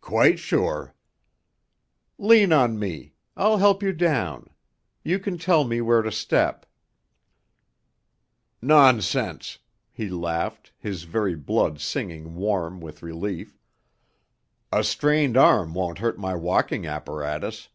"Quite 0.00 0.40
sure." 0.40 0.92
"Lean 2.18 2.52
on 2.52 2.80
me! 2.80 3.14
I'll 3.36 3.58
help 3.58 3.80
you 3.80 3.92
down. 3.92 4.50
You 5.04 5.20
can 5.20 5.38
tell 5.38 5.62
me 5.62 5.80
where 5.80 6.02
to 6.02 6.10
step." 6.10 6.66
"Nonsense," 8.60 9.60
he 9.92 10.08
laughed, 10.10 10.72
his 10.78 11.04
very 11.04 11.36
blood 11.36 11.80
singing 11.80 12.34
warm 12.34 12.80
with 12.80 13.04
relief. 13.04 13.56
"A 14.72 14.82
strained 14.82 15.36
arm 15.36 15.74
won't 15.74 15.98
hurt 16.00 16.18
my 16.18 16.34
walking 16.34 16.84
apparatus. 16.84 17.68